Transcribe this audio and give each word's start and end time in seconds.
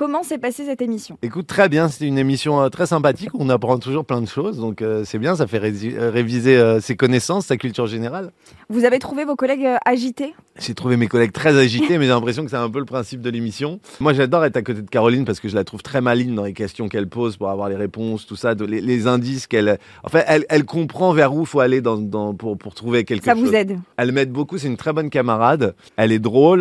Comment 0.00 0.22
s'est 0.22 0.38
passée 0.38 0.64
cette 0.64 0.80
émission 0.80 1.18
Écoute, 1.20 1.46
très 1.46 1.68
bien. 1.68 1.90
C'était 1.90 2.06
une 2.06 2.16
émission 2.16 2.62
euh, 2.62 2.70
très 2.70 2.86
sympathique. 2.86 3.28
On 3.34 3.50
apprend 3.50 3.78
toujours 3.78 4.06
plein 4.06 4.22
de 4.22 4.26
choses. 4.26 4.56
Donc, 4.58 4.80
euh, 4.80 5.02
c'est 5.04 5.18
bien. 5.18 5.36
Ça 5.36 5.46
fait 5.46 5.58
euh, 5.62 6.10
réviser 6.10 6.56
euh, 6.56 6.80
ses 6.80 6.96
connaissances, 6.96 7.44
sa 7.44 7.58
culture 7.58 7.86
générale. 7.86 8.30
Vous 8.70 8.86
avez 8.86 8.98
trouvé 8.98 9.26
vos 9.26 9.36
collègues 9.36 9.66
euh, 9.66 9.76
agités? 9.84 10.32
J'ai 10.58 10.72
trouvé 10.74 10.96
mes 10.96 11.06
collègues 11.06 11.32
très 11.32 11.54
agités, 11.58 11.98
mais 11.98 12.04
j'ai 12.04 12.12
l'impression 12.12 12.44
que 12.44 12.50
c'est 12.50 12.56
un 12.56 12.70
peu 12.70 12.78
le 12.78 12.86
principe 12.86 13.20
de 13.20 13.28
l'émission. 13.28 13.78
Moi, 14.00 14.14
j'adore 14.14 14.42
être 14.46 14.56
à 14.56 14.62
côté 14.62 14.80
de 14.80 14.88
Caroline 14.88 15.26
parce 15.26 15.38
que 15.38 15.50
je 15.50 15.54
la 15.54 15.64
trouve 15.64 15.82
très 15.82 16.00
maligne 16.00 16.34
dans 16.34 16.44
les 16.44 16.54
questions 16.54 16.88
qu'elle 16.88 17.06
pose 17.06 17.36
pour 17.36 17.50
avoir 17.50 17.68
les 17.68 17.76
réponses, 17.76 18.26
tout 18.26 18.36
ça, 18.36 18.54
les, 18.54 18.80
les 18.80 19.06
indices 19.06 19.46
qu'elle. 19.46 19.78
En 20.02 20.08
fait, 20.08 20.24
elle, 20.26 20.46
elle 20.48 20.64
comprend 20.64 21.12
vers 21.12 21.34
où 21.34 21.42
il 21.42 21.46
faut 21.46 21.60
aller 21.60 21.82
dans, 21.82 21.98
dans- 21.98 22.32
pour, 22.32 22.56
pour 22.56 22.74
trouver 22.74 23.04
quelque 23.04 23.24
Ça 23.26 23.34
chose. 23.34 23.42
vous 23.44 23.54
aide? 23.54 23.78
Elle 23.98 24.12
m'aide 24.12 24.32
beaucoup, 24.32 24.56
c'est 24.56 24.68
une 24.68 24.78
très 24.78 24.94
bonne 24.94 25.10
camarade. 25.10 25.74
Elle 25.98 26.10
est 26.12 26.18
drôle. 26.18 26.60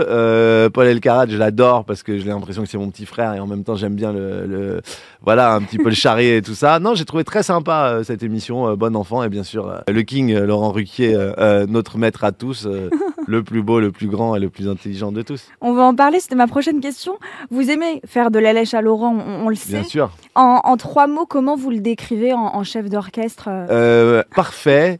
Paul 0.73 0.87
Elkarat, 0.87 1.27
je 1.29 1.37
l'adore 1.37 1.85
parce 1.85 2.03
que 2.03 2.17
j'ai 2.17 2.25
l'impression 2.27 2.63
que 2.63 2.69
c'est 2.69 2.77
mon 2.77 2.89
petit 2.89 3.05
frère 3.05 3.28
et 3.35 3.39
en 3.39 3.47
même 3.47 3.63
temps 3.63 3.75
j'aime 3.75 3.95
bien 3.95 4.11
le, 4.13 4.45
le- 4.45 4.81
voilà 5.21 5.53
un 5.53 5.61
petit 5.61 5.77
peu 5.77 5.89
le 5.89 5.95
charrier 5.95 6.37
et 6.37 6.41
tout 6.41 6.55
ça. 6.55 6.79
Non, 6.79 6.95
j'ai 6.95 7.05
trouvé 7.05 7.23
très 7.23 7.43
sympa 7.43 7.89
euh, 7.93 8.03
cette 8.03 8.23
émission, 8.23 8.67
euh, 8.69 8.75
bon 8.75 8.95
enfant 8.95 9.23
et 9.23 9.29
bien 9.29 9.43
sûr 9.43 9.67
euh, 9.67 9.79
le 9.87 10.01
King 10.03 10.33
euh, 10.33 10.45
Laurent 10.45 10.71
Ruquier, 10.71 11.15
notre 11.67 11.97
maître 11.97 12.23
à 12.23 12.31
tous, 12.31 12.67
le 13.27 13.43
plus 13.43 13.61
beau, 13.61 13.79
le 13.79 13.91
plus 13.91 14.07
grand 14.07 14.35
et 14.35 14.39
le 14.39 14.49
plus 14.49 14.67
intelligent 14.67 15.11
de 15.11 15.21
tous. 15.21 15.45
On 15.61 15.73
va 15.73 15.83
en 15.83 15.93
parler, 15.95 16.19
c'était 16.19 16.35
ma 16.35 16.47
prochaine 16.47 16.79
question. 16.79 17.13
Vous 17.51 17.69
aimez 17.69 18.01
faire 18.05 18.31
de 18.31 18.39
la 18.39 18.53
lèche 18.53 18.73
à 18.73 18.81
Laurent, 18.81 19.15
on, 19.15 19.45
on 19.45 19.49
le 19.49 19.55
sait. 19.55 19.73
Bien 19.79 19.83
sûr. 19.83 20.11
En, 20.35 20.61
en 20.63 20.77
trois 20.77 21.07
mots, 21.07 21.25
comment 21.25 21.55
vous 21.55 21.69
le 21.69 21.79
décrivez 21.79 22.33
en, 22.33 22.39
en 22.55 22.63
chef 22.63 22.89
d'orchestre 22.89 23.49
parfait, 24.35 24.99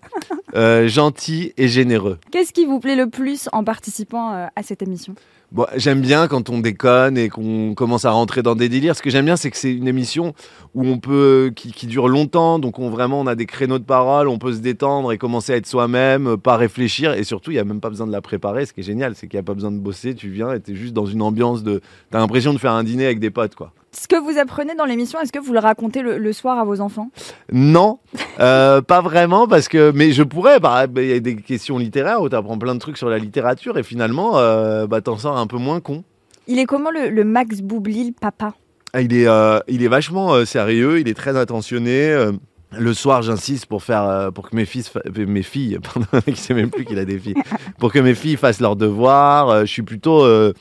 gentil 0.87 1.53
et 1.57 1.67
généreux. 1.67 2.17
Qu'est-ce 2.31 2.53
qui 2.53 2.65
vous 2.65 2.79
plaît 2.79 2.95
le 2.95 3.07
plus 3.09 3.49
en 3.51 3.63
participant 3.63 4.29
à 4.55 4.63
cette 4.63 4.81
émission? 4.81 5.15
Bon, 5.51 5.65
j'aime 5.75 6.01
bien 6.01 6.27
quand 6.27 6.51
on 6.51 6.59
déconne 6.59 7.17
et 7.17 7.27
qu'on 7.27 7.73
commence 7.73 8.05
à 8.05 8.11
rentrer 8.11 8.43
dans 8.43 8.53
des 8.53 8.69
délires. 8.69 8.95
Ce 8.95 9.01
que 9.01 9.09
j'aime 9.09 9.25
bien, 9.25 9.35
c'est 9.35 9.49
que 9.49 9.57
c'est 9.57 9.73
une 9.73 9.87
émission 9.87 10.35
où 10.75 10.85
on 10.85 10.99
peut, 10.99 11.51
qui, 11.55 11.87
dure 11.87 12.07
longtemps, 12.07 12.59
donc 12.59 12.77
on 12.77 12.91
vraiment 12.91 13.19
on 13.19 13.25
a 13.25 13.33
des 13.33 13.47
créneaux 13.47 13.79
de 13.79 13.83
parole, 13.83 14.27
on 14.27 14.37
peut 14.37 14.53
se 14.53 14.59
détendre 14.59 15.11
et 15.11 15.17
commencer 15.17 15.53
à 15.53 15.55
être 15.55 15.65
soi-même, 15.65 16.27
euh, 16.27 16.37
pas 16.37 16.55
réfléchir. 16.55 17.13
Et 17.13 17.23
surtout, 17.23 17.49
il 17.49 17.55
y 17.55 17.59
a 17.59 17.63
même 17.63 17.81
pas 17.81 17.89
besoin 17.89 18.05
de 18.05 18.11
la 18.11 18.21
préparer. 18.21 18.67
Ce 18.67 18.73
qui 18.73 18.81
est 18.81 18.83
génial, 18.83 19.15
c'est 19.15 19.27
qu'il 19.27 19.37
n'y 19.37 19.41
a 19.41 19.43
pas 19.43 19.55
besoin 19.55 19.71
de 19.71 19.79
bosser. 19.79 20.13
Tu 20.13 20.29
viens 20.29 20.53
et 20.53 20.59
t'es 20.59 20.75
juste 20.75 20.93
dans 20.93 21.07
une 21.07 21.23
ambiance 21.23 21.63
de, 21.63 21.81
t'as 22.11 22.19
l'impression 22.19 22.53
de 22.53 22.59
faire 22.59 22.73
un 22.73 22.83
dîner 22.83 23.05
avec 23.05 23.19
des 23.19 23.31
potes, 23.31 23.55
quoi. 23.55 23.73
Ce 23.91 24.07
que 24.07 24.15
vous 24.15 24.37
apprenez 24.37 24.75
dans 24.75 24.85
l'émission, 24.85 25.19
est-ce 25.19 25.31
que 25.31 25.39
vous 25.39 25.51
le 25.53 25.59
racontez 25.59 26.01
le, 26.01 26.17
le 26.19 26.33
soir 26.33 26.59
à 26.59 26.63
vos 26.63 26.79
enfants? 26.79 27.09
Non, 27.51 27.99
euh, 28.39 28.81
pas 28.83 29.01
vraiment, 29.01 29.47
parce 29.47 29.67
que, 29.67 29.91
mais 29.95 30.11
je 30.11 30.21
pourrais. 30.23 30.59
bah, 30.59 30.85
bah, 30.87 31.01
Il 31.01 31.09
y 31.09 31.13
a 31.13 31.19
des 31.19 31.35
questions 31.35 31.77
littéraires 31.79 32.21
où 32.21 32.29
t'apprends 32.29 32.57
plein 32.59 32.75
de 32.75 32.79
trucs 32.79 32.97
sur 32.97 33.09
la 33.09 33.17
littérature 33.17 33.77
et 33.77 33.83
finalement, 33.83 34.37
euh, 34.37 34.85
bah, 34.85 35.01
t'en 35.01 35.17
sors 35.17 35.37
un 35.37 35.47
peu 35.47 35.57
moins 35.57 35.79
con. 35.79 36.03
Il 36.47 36.59
est 36.59 36.65
comment 36.65 36.91
le, 36.91 37.09
le 37.09 37.23
Max 37.23 37.61
Boublil 37.61 38.13
papa? 38.13 38.53
Ah, 38.93 39.01
Il 39.01 39.13
est, 39.15 39.27
euh, 39.27 39.59
il 39.67 39.83
est 39.83 39.87
vachement 39.87 40.33
euh, 40.33 40.45
sérieux, 40.45 40.99
il 40.99 41.07
est 41.07 41.13
très 41.13 41.35
attentionné. 41.37 42.15
Le 42.77 42.93
soir, 42.93 43.21
j'insiste 43.21 43.65
pour 43.65 43.83
faire, 43.83 44.03
euh, 44.03 44.31
pour 44.31 44.49
que 44.49 44.55
mes 44.55 44.65
fils, 44.65 44.91
euh, 44.95 45.25
mes 45.25 45.43
filles, 45.43 45.79
pardon, 45.93 46.07
même 46.51 46.69
plus 46.69 46.85
qu'il 46.85 46.99
a 46.99 47.05
des 47.05 47.17
filles, 47.19 47.35
pour 47.79 47.91
que 47.91 47.99
mes 47.99 48.15
filles 48.15 48.35
fassent 48.37 48.59
leurs 48.61 48.75
devoirs. 48.75 49.49
euh, 49.49 49.61
je 49.61 49.71
suis 49.71 49.81
plutôt, 49.81 50.23
euh, 50.23 50.53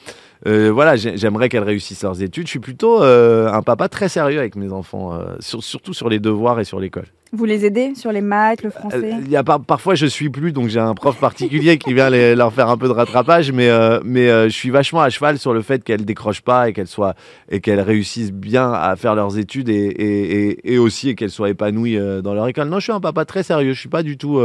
euh, 0.46 0.70
voilà, 0.72 0.96
j'ai- 0.96 1.16
j'aimerais 1.16 1.48
qu'elles 1.48 1.64
réussissent 1.64 2.02
leurs 2.02 2.22
études. 2.22 2.46
Je 2.46 2.50
suis 2.50 2.58
plutôt 2.60 3.02
euh, 3.02 3.52
un 3.52 3.62
papa 3.62 3.88
très 3.88 4.08
sérieux 4.08 4.38
avec 4.38 4.56
mes 4.56 4.72
enfants, 4.72 5.18
sur- 5.40 5.62
surtout 5.62 5.92
sur 5.94 6.08
les 6.08 6.18
devoirs 6.20 6.58
et 6.60 6.64
sur 6.64 6.80
l'école. 6.80 7.06
Vous 7.32 7.44
les 7.44 7.66
aidez 7.66 7.94
sur 7.94 8.10
les 8.10 8.20
maths, 8.22 8.62
le 8.62 8.70
français 8.70 9.12
Euh, 9.14 9.20
Il 9.24 9.28
y 9.30 9.36
a 9.36 9.44
par- 9.44 9.60
parfois 9.60 9.94
je 9.94 10.06
suis 10.06 10.30
plus, 10.30 10.52
donc 10.52 10.68
j'ai 10.68 10.80
un 10.80 10.94
prof 10.94 11.18
particulier 11.20 11.76
qui 11.76 11.92
vient 11.92 12.08
les- 12.08 12.34
leur 12.34 12.52
faire 12.52 12.68
un 12.70 12.76
peu 12.78 12.88
de 12.88 12.92
rattrapage, 12.92 13.52
mais 13.52 13.68
euh, 13.68 14.00
mais 14.04 14.28
euh, 14.30 14.44
je 14.48 14.54
suis 14.54 14.70
vachement 14.70 15.00
à 15.02 15.10
cheval 15.10 15.38
sur 15.38 15.52
le 15.52 15.60
fait 15.60 15.84
qu'elles 15.84 16.04
décrochent 16.06 16.40
pas 16.42 16.68
et 16.68 16.72
qu'elles 16.72 16.86
soient 16.86 17.14
et 17.50 17.60
qu'elles 17.60 17.80
réussissent 17.82 18.32
bien 18.32 18.72
à 18.72 18.96
faire 18.96 19.14
leurs 19.14 19.36
études 19.38 19.68
et 19.68 19.74
et, 19.88 20.72
et, 20.74 20.78
aussi 20.78 21.14
qu'elles 21.16 21.30
soient 21.30 21.50
épanouies 21.50 21.98
dans 22.22 22.32
leur 22.34 22.48
école. 22.48 22.68
Non, 22.68 22.78
je 22.78 22.84
suis 22.84 22.92
un 22.92 23.00
papa 23.00 23.24
très 23.26 23.42
sérieux. 23.42 23.72
Je 23.74 23.80
suis 23.80 23.88
pas 23.90 24.02
du 24.02 24.16
tout. 24.16 24.40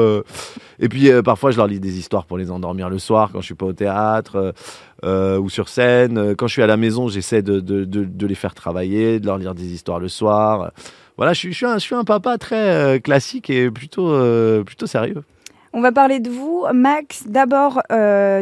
Et 0.79 0.89
puis 0.89 1.11
euh, 1.11 1.21
parfois 1.21 1.51
je 1.51 1.57
leur 1.57 1.67
lis 1.67 1.79
des 1.79 1.97
histoires 1.97 2.25
pour 2.25 2.37
les 2.37 2.51
endormir 2.51 2.89
le 2.89 2.99
soir 2.99 3.29
quand 3.31 3.41
je 3.41 3.45
suis 3.45 3.55
pas 3.55 3.65
au 3.65 3.73
théâtre. 3.73 4.35
euh, 4.35 4.51
euh, 5.03 5.37
ou 5.37 5.49
sur 5.49 5.67
scène. 5.67 6.33
Quand 6.35 6.47
je 6.47 6.53
suis 6.53 6.61
à 6.61 6.67
la 6.67 6.77
maison, 6.77 7.09
j'essaie 7.09 7.41
de, 7.41 7.59
de, 7.59 7.83
de, 7.83 8.27
les 8.27 8.35
faire 8.35 8.53
travailler, 8.53 9.19
de 9.19 9.25
leur 9.25 9.37
lire 9.37 9.53
des 9.53 9.73
histoires 9.73 9.99
le 9.99 10.07
soir. 10.07 10.71
Voilà, 11.17 11.33
je 11.33 11.39
suis, 11.39 11.51
je 11.51 11.77
suis, 11.79 11.95
un, 11.95 12.05
papa 12.05 12.37
très 12.37 13.01
classique 13.03 13.49
et 13.49 13.69
plutôt, 13.69 14.17
plutôt 14.63 14.87
sérieux. 14.87 15.23
On 15.73 15.81
va 15.81 15.91
parler 15.91 16.21
de 16.21 16.29
vous, 16.29 16.65
Max. 16.73 17.25
D'abord 17.27 17.81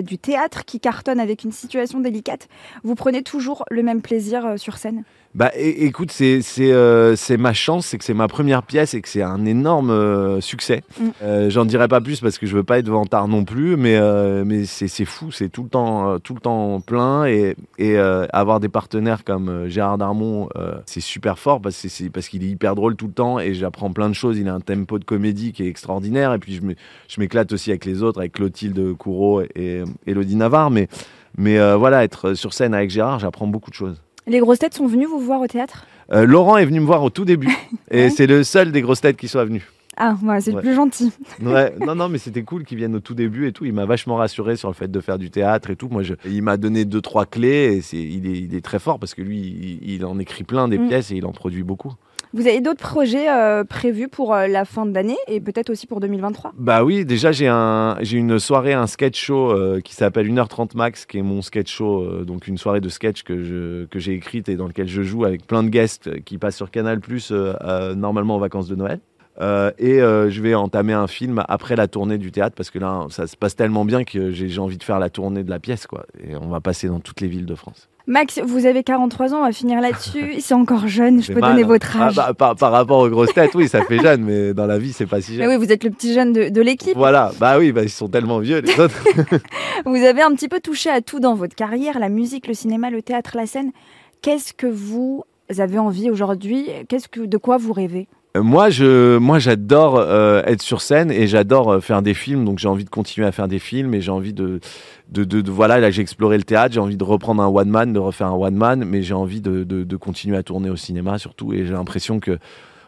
du 0.04 0.20
théâtre 0.20 0.64
qui 0.64 0.80
cartonne 0.80 1.20
avec 1.20 1.44
une 1.44 1.52
situation 1.52 2.00
délicate. 2.00 2.48
Vous 2.84 2.94
prenez 2.94 3.24
toujours 3.24 3.66
le 3.72 3.82
même 3.82 4.04
plaisir 4.04 4.54
sur 4.58 4.78
scène? 4.78 5.04
Bah 5.34 5.50
écoute, 5.56 6.12
c'est 6.12 6.42
c'est 6.42 6.74
euh, 6.74 7.16
c'est 7.16 7.38
ma 7.38 7.54
chance, 7.54 7.86
c'est 7.86 7.98
que 7.98 8.04
c'est 8.04 8.14
ma 8.14 8.28
première 8.28 8.64
pièce 8.64 8.94
et 8.94 9.02
que 9.02 9.08
c'est 9.08 9.22
un 9.22 9.46
énorme 9.46 9.90
euh, 9.90 10.42
succès. 10.42 10.84
Mm. 11.00 11.04
Euh, 11.24 11.50
J'en 11.50 11.64
dirai 11.64 11.88
pas 11.88 12.02
plus 12.02 12.20
parce 12.20 12.38
que 12.38 12.46
je 12.46 12.54
veux 12.54 12.66
pas 12.66 12.80
être 12.80 12.90
vantard 12.90 13.30
non 13.30 13.46
plus, 13.46 13.78
mais 13.78 13.98
mais 14.44 14.66
c'est 14.66 14.90
c'est 14.90 15.06
fou, 15.06 15.32
c'est 15.32 15.48
tout 15.48 15.64
le 15.64 15.70
temps 15.70 16.20
tout 16.20 16.34
le 16.34 16.42
temps 16.42 16.82
plein 16.82 17.26
et 17.26 17.56
et 17.78 17.98
avoir 17.98 18.60
des 18.60 18.68
partenaires 18.68 19.24
comme 19.24 19.70
Gérard 19.70 19.98
Darmon, 19.98 20.50
c'est 20.86 21.00
super 21.00 21.40
fort 21.40 21.62
parce 21.62 21.82
que 21.82 21.88
c'est 21.88 22.10
parce 22.10 22.28
qu'il 22.28 22.44
est 22.44 22.50
hyper 22.50 22.76
drôle 22.76 22.98
tout 22.98 23.08
le 23.08 23.14
temps 23.14 23.40
et 23.40 23.54
j'apprends 23.54 23.92
plein 23.94 24.10
de 24.10 24.16
choses. 24.16 24.38
Il 24.38 24.50
a 24.50 24.54
un 24.54 24.60
tempo 24.60 25.00
de 25.00 25.06
comédie 25.06 25.54
qui 25.54 25.64
est 25.64 25.68
extraordinaire 25.68 26.34
et 26.34 26.40
puis 26.40 26.56
je 26.56 26.62
me 26.62 26.76
je 27.08 27.22
m'éclate 27.22 27.54
aussi 27.54 27.70
avec 27.70 27.86
les 27.86 28.04
autres, 28.04 28.20
avec 28.20 28.34
Clotilde 28.34 28.98
Courreau 28.98 29.44
et 29.56 29.84
Elodie 30.06 30.36
Navarre, 30.36 30.72
mais 30.72 30.90
mais 31.38 31.58
voilà, 31.76 32.04
être 32.04 32.34
sur 32.34 32.54
scène 32.54 32.74
avec 32.74 32.90
Gérard, 32.90 33.20
j'apprends 33.20 33.48
beaucoup 33.48 33.70
de 33.70 33.76
choses. 33.76 34.02
Les 34.32 34.40
grosses 34.40 34.60
têtes 34.60 34.74
sont 34.76 34.88
venues 34.88 35.06
vous 35.08 35.20
voir 35.20 35.42
au 35.42 35.48
théâtre? 35.48 35.86
Euh, 36.14 36.26
Laurent 36.26 36.56
est 36.56 36.66
venu 36.66 36.80
me 36.80 36.86
voir 36.86 37.04
au 37.04 37.10
tout 37.10 37.26
début 37.26 37.50
et 37.92 38.04
Ouais. 38.04 38.10
c'est 38.10 38.28
le 38.28 38.46
seul 38.46 38.72
des 38.72 38.82
grosses 38.82 39.02
têtes 39.02 39.18
qui 39.18 39.28
soit 39.28 39.44
venu. 39.44 39.70
Ah, 39.98 40.16
c'est 40.40 40.52
Ouais. 40.52 40.56
le 40.56 40.62
plus 40.62 40.74
gentil. 40.74 41.12
Ouais, 41.44 41.74
non, 41.86 41.96
non, 41.96 42.08
mais 42.08 42.18
c'était 42.18 42.44
cool 42.44 42.64
qu'il 42.64 42.78
vienne 42.78 42.96
au 42.96 43.02
tout 43.02 43.14
début 43.14 43.48
et 43.48 43.52
tout. 43.52 43.66
Il 43.66 43.74
m'a 43.74 43.86
vachement 43.86 44.16
rassuré 44.16 44.56
sur 44.56 44.70
le 44.70 44.74
fait 44.74 44.90
de 44.90 45.00
faire 45.02 45.18
du 45.20 45.30
théâtre 45.30 45.70
et 45.70 45.76
tout. 45.76 45.90
Moi, 45.90 46.04
je, 46.04 46.14
il 46.26 46.42
m'a 46.44 46.56
donné 46.56 46.86
deux, 46.86 47.02
trois 47.02 47.26
clés 47.26 47.82
et 47.94 47.96
il, 47.98 48.26
est, 48.26 48.40
il 48.40 48.56
est 48.56 48.62
très 48.64 48.80
fort 48.80 49.00
parce 49.00 49.14
que 49.14 49.22
lui, 49.22 49.40
il, 49.84 49.96
il 49.96 50.06
en 50.06 50.18
écrit 50.18 50.46
plein 50.46 50.70
des 50.70 50.78
Mm. 50.78 50.88
pièces 50.88 51.12
et 51.12 51.16
il 51.18 51.26
en 51.26 51.34
produit 51.34 51.64
beaucoup. 51.64 51.94
Vous 52.34 52.48
avez 52.48 52.62
d'autres 52.62 52.80
projets 52.80 53.30
euh, 53.30 53.66
prévus 53.66 54.08
pour 54.08 54.34
euh, 54.34 54.48
la 54.48 54.64
fin 54.64 54.86
d'année 54.86 55.18
et 55.28 55.42
peut-être 55.42 55.70
aussi 55.70 55.86
pour 55.86 56.00
2023 56.00 56.54
Bah 56.58 56.84
oui, 56.84 57.04
déjà, 57.04 57.34
j'ai, 57.34 57.50
un, 57.50 57.98
j'ai 58.02 58.18
une 58.18 58.40
soirée, 58.40 58.72
un 58.72 58.88
sketch 58.88 59.20
show 59.20 59.52
euh, 59.52 59.82
qui 59.82 59.94
s'appelle 59.96 60.32
1h30 60.32 60.78
max, 60.78 61.06
qui 61.06 61.18
est 61.18 61.24
mon 61.24 61.42
sketch 61.42 61.70
show, 61.70 62.24
donc 62.24 62.48
une 62.48 62.58
soirée 62.58 62.80
de 62.80 62.88
sketch 62.88 63.24
que, 63.24 63.86
que 63.90 64.00
j'ai 64.00 64.14
écrite 64.14 64.48
et 64.48 64.56
dans 64.56 64.68
lequel 64.68 64.88
je 64.88 65.02
joue 65.02 65.26
avec 65.26 65.46
plein 65.46 65.62
de 65.62 65.70
guests 65.70 66.24
qui 66.24 66.38
passent 66.38 66.56
sur 66.56 66.72
Canal, 66.72 67.02
euh, 67.32 67.96
normalement 67.96 68.36
en 68.36 68.40
vacances 68.40 68.68
de 68.68 68.76
Noël. 68.76 69.00
Euh, 69.42 69.72
et 69.80 70.02
euh, 70.02 70.30
je 70.30 70.42
vais 70.42 70.54
entamer 70.54 70.94
un 70.94 71.08
film 71.08 71.44
après 71.48 71.76
la 71.76 71.88
tournée 71.88 72.20
du 72.20 72.32
théâtre 72.32 72.56
parce 72.56 72.70
que 72.70 72.78
là, 72.78 73.08
ça 73.10 73.26
se 73.26 73.36
passe 73.36 73.56
tellement 73.56 73.86
bien 73.86 74.04
que 74.04 74.32
j'ai, 74.32 74.60
envie 74.60 74.78
de 74.78 74.84
faire 74.84 75.00
la 75.00 75.10
tournée 75.10 75.44
de 75.44 75.50
la 75.50 75.60
pièce, 75.60 75.88
quoi. 75.88 76.06
Et 76.24 76.36
on 76.36 76.50
va 76.50 76.60
passer 76.60 76.88
dans 76.88 77.00
toutes 77.00 77.22
les 77.22 77.28
villes 77.28 77.48
de 77.48 77.56
France. 77.56 77.90
Max, 78.06 78.40
vous 78.44 78.66
avez 78.66 78.84
43 78.84 79.34
ans, 79.34 79.38
on 79.40 79.46
va 79.46 79.52
finir 79.52 79.82
là-dessus. 79.82 80.36
C'est 80.40 80.54
encore 80.54 80.88
jeune, 80.88 81.24
je 81.24 81.34
peux 81.34 81.40
mal, 81.40 81.52
donner 81.52 81.64
hein. 81.64 81.68
votre 81.68 81.98
Ah, 82.00 82.08
âge. 82.08 82.16
bah, 82.16 82.34
par, 82.36 82.56
par 82.56 82.72
rapport 82.72 83.00
aux 83.00 83.10
grosses 83.10 83.34
têtes, 83.34 83.56
oui, 83.56 83.68
ça 83.68 83.82
fait 83.84 84.00
jeune, 84.00 84.24
mais 84.24 84.54
dans 84.54 84.68
la 84.68 84.78
vie, 84.78 84.94
c'est 84.94 85.06
pas 85.08 85.22
si 85.22 85.32
Mais 85.34 85.46
jeune. 85.46 85.48
oui, 85.50 85.66
vous 85.66 85.72
êtes 85.72 85.84
le 85.84 85.90
petit 85.90 86.14
jeune 86.14 86.34
de, 86.34 86.50
de 86.50 86.62
l'équipe. 86.62 86.96
Voilà, 86.96 87.32
bah 87.40 87.58
oui, 87.58 87.72
bah, 87.72 87.84
ils 87.84 87.90
sont 87.90 88.10
tellement 88.10 88.40
vieux, 88.40 88.60
les 88.60 88.80
autres. 88.80 89.04
Vous 89.86 90.04
avez 90.04 90.22
un 90.22 90.34
petit 90.36 90.48
peu 90.48 90.60
touché 90.60 90.90
à 90.90 91.02
tout 91.02 91.20
dans 91.20 91.34
votre 91.36 91.56
carrière, 91.56 92.00
la 92.00 92.10
musique, 92.10 92.48
le 92.48 92.54
cinéma, 92.54 92.90
le 92.90 93.02
théâtre, 93.02 93.32
la 93.36 93.48
scène. 93.48 93.72
Qu'est-ce 94.22 94.54
que 94.54 94.68
vous 94.68 95.24
avez 95.58 95.80
envie 95.80 96.10
aujourd'hui? 96.12 96.68
Qu'est-ce 96.88 97.08
que 97.08 97.22
de 97.22 97.38
quoi 97.38 97.58
vous 97.58 97.74
rêvez? 97.74 98.08
Moi, 98.36 98.70
je, 98.70 99.18
moi, 99.18 99.40
j'adore 99.40 99.98
euh, 99.98 100.42
être 100.46 100.62
sur 100.62 100.82
scène 100.82 101.12
et 101.12 101.28
j'adore 101.28 101.70
euh, 101.70 101.80
faire 101.82 102.02
des 102.02 102.14
films. 102.14 102.46
Donc, 102.46 102.60
j'ai 102.60 102.70
envie 102.70 102.86
de 102.86 102.90
continuer 102.90 103.28
à 103.28 103.34
faire 103.34 103.50
des 103.50 103.60
films 103.60 103.94
et 103.94 104.00
j'ai 104.00 104.12
envie 104.12 104.32
de, 104.32 104.62
de, 105.10 105.52
voilà. 105.52 105.80
Là, 105.80 105.92
j'ai 105.92 106.02
exploré 106.02 106.38
le 106.38 106.44
théâtre. 106.44 106.74
J'ai 106.74 106.80
envie 106.80 106.96
de 106.96 107.04
reprendre 107.04 107.44
un 107.44 107.48
one 107.48 107.70
man, 107.70 107.92
de 107.92 108.00
refaire 108.00 108.28
un 108.28 108.38
one 108.38 108.56
man, 108.56 108.86
mais 108.86 109.02
j'ai 109.02 109.14
envie 109.14 109.42
de 109.42 109.96
continuer 109.98 110.38
à 110.38 110.44
tourner 110.44 110.70
au 110.70 110.78
cinéma 110.78 111.18
surtout. 111.18 111.52
Et 111.54 111.66
j'ai 111.66 111.74
l'impression 111.74 112.22
que, 112.22 112.40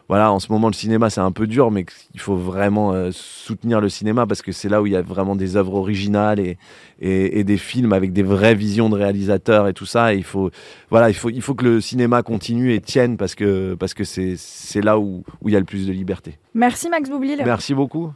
voilà, 0.08 0.30
en 0.32 0.38
ce 0.38 0.52
moment, 0.52 0.66
le 0.68 0.74
cinéma, 0.74 1.08
c'est 1.08 1.20
un 1.20 1.32
peu 1.32 1.46
dur, 1.46 1.70
mais 1.70 1.84
qu'il 1.84 2.20
faut 2.20 2.36
vraiment 2.36 2.92
euh, 2.92 3.10
soutenir 3.12 3.80
le 3.80 3.88
cinéma 3.88 4.26
parce 4.26 4.42
que 4.42 4.52
c'est 4.52 4.68
là 4.68 4.82
où 4.82 4.86
il 4.86 4.92
y 4.92 4.96
a 4.96 5.02
vraiment 5.02 5.34
des 5.34 5.56
œuvres 5.56 5.74
originales 5.74 6.40
et, 6.40 6.58
et, 7.00 7.40
et 7.40 7.44
des 7.44 7.56
films 7.56 7.92
avec 7.92 8.12
des 8.12 8.22
vraies 8.22 8.54
visions 8.54 8.90
de 8.90 8.96
réalisateurs 8.96 9.66
et 9.66 9.72
tout 9.72 9.86
ça. 9.86 10.14
Et 10.14 10.18
il 10.18 10.24
faut, 10.24 10.50
voilà, 10.90 11.08
il 11.08 11.14
faut, 11.14 11.30
il 11.30 11.40
faut 11.40 11.54
que 11.54 11.64
le 11.64 11.80
cinéma 11.80 12.22
continue 12.22 12.74
et 12.74 12.80
tienne 12.80 13.16
parce 13.16 13.34
que, 13.34 13.74
parce 13.74 13.94
que 13.94 14.04
c'est, 14.04 14.34
c'est 14.36 14.82
là 14.82 14.98
où, 14.98 15.24
où 15.40 15.48
il 15.48 15.52
y 15.52 15.56
a 15.56 15.60
le 15.60 15.64
plus 15.64 15.86
de 15.86 15.92
liberté. 15.92 16.38
Merci 16.54 16.90
Max 16.90 17.08
Boublil. 17.08 17.42
Merci 17.44 17.74
beaucoup. 17.74 18.12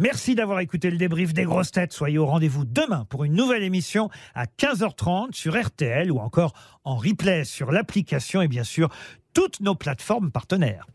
Merci 0.00 0.34
d'avoir 0.34 0.60
écouté 0.60 0.90
le 0.90 0.96
débrief 0.96 1.34
des 1.34 1.44
grosses 1.44 1.72
têtes. 1.72 1.92
Soyez 1.92 2.16
au 2.16 2.24
rendez-vous 2.24 2.64
demain 2.64 3.04
pour 3.10 3.24
une 3.24 3.34
nouvelle 3.34 3.62
émission 3.62 4.08
à 4.34 4.46
15h30 4.46 5.34
sur 5.34 5.60
RTL 5.60 6.10
ou 6.10 6.20
encore 6.20 6.54
en 6.84 6.96
replay 6.96 7.44
sur 7.44 7.70
l'application 7.70 8.40
et 8.40 8.48
bien 8.48 8.64
sûr 8.64 8.88
toutes 9.32 9.60
nos 9.60 9.74
plateformes 9.74 10.30
partenaires. 10.30 10.86